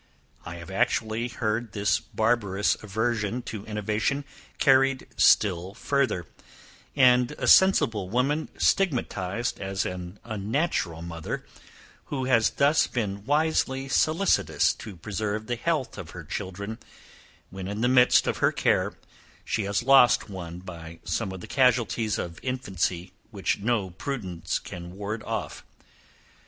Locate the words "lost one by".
19.83-20.97